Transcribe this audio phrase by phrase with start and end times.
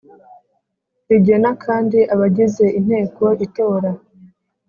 [1.07, 3.89] Rigena kandi abagize inteko itora